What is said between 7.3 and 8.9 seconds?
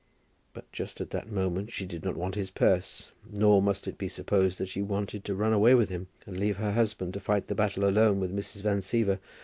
the battle alone with Mrs. Van